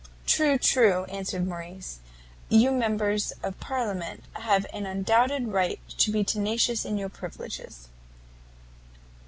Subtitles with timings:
[0.25, 1.99] "True, true;" answered Morrice,
[2.49, 7.87] "you members of parliament have an undoubted right to be tenacious of your privileges."